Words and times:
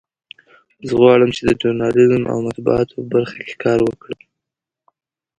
زه 0.87 0.93
غواړم 1.01 1.29
چې 1.37 1.41
د 1.43 1.49
ژورنالیزم 1.59 2.23
او 2.31 2.37
مطبوعاتو 2.47 2.93
په 2.97 3.03
برخه 3.13 3.39
کې 3.47 3.55
کار 3.63 3.79
وکړم 3.83 4.21